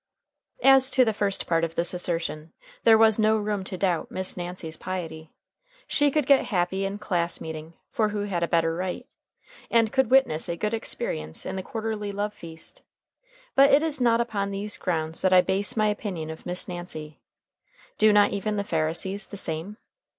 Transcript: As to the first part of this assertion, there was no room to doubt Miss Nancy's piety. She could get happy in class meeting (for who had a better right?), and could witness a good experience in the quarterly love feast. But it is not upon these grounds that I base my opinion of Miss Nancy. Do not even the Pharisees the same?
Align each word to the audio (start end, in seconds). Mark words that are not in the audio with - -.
As 0.63 0.89
to 0.89 1.05
the 1.05 1.13
first 1.13 1.45
part 1.45 1.63
of 1.63 1.75
this 1.75 1.93
assertion, 1.93 2.53
there 2.85 2.97
was 2.97 3.19
no 3.19 3.37
room 3.37 3.63
to 3.65 3.77
doubt 3.77 4.09
Miss 4.09 4.35
Nancy's 4.35 4.75
piety. 4.75 5.31
She 5.85 6.09
could 6.09 6.25
get 6.25 6.45
happy 6.45 6.85
in 6.85 6.97
class 6.97 7.39
meeting 7.39 7.75
(for 7.91 8.09
who 8.09 8.21
had 8.23 8.41
a 8.41 8.47
better 8.47 8.73
right?), 8.75 9.05
and 9.69 9.91
could 9.91 10.09
witness 10.09 10.49
a 10.49 10.55
good 10.57 10.73
experience 10.73 11.45
in 11.45 11.55
the 11.55 11.61
quarterly 11.61 12.11
love 12.11 12.33
feast. 12.33 12.81
But 13.53 13.69
it 13.71 13.83
is 13.83 14.01
not 14.01 14.19
upon 14.19 14.49
these 14.49 14.75
grounds 14.75 15.21
that 15.21 15.33
I 15.33 15.41
base 15.41 15.77
my 15.77 15.89
opinion 15.89 16.31
of 16.31 16.47
Miss 16.47 16.67
Nancy. 16.67 17.19
Do 17.99 18.11
not 18.11 18.31
even 18.31 18.55
the 18.55 18.63
Pharisees 18.63 19.27
the 19.27 19.37
same? 19.37 19.77